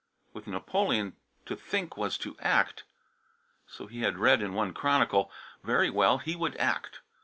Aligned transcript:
"With 0.33 0.47
Napoleon, 0.47 1.15
to 1.45 1.55
think 1.55 1.95
was 1.95 2.17
to 2.17 2.35
act." 2.39 2.85
So 3.67 3.85
he 3.85 4.01
had 4.01 4.17
read 4.17 4.41
in 4.41 4.55
one 4.55 4.73
chronicle. 4.73 5.31
Very 5.63 5.91
well, 5.91 6.17
he 6.17 6.35
would 6.35 6.57
act. 6.57 7.01